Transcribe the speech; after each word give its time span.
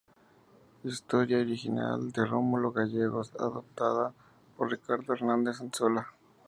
Historia 0.83 1.37
original 1.37 2.09
de 2.11 2.25
Rómulo 2.25 2.71
Gallegos, 2.71 3.33
adaptada 3.39 4.15
por 4.57 4.71
Ricardo 4.71 5.13
Hernández 5.13 5.61
Anzola. 5.61 6.07